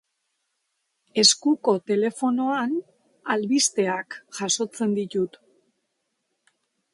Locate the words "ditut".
5.01-5.39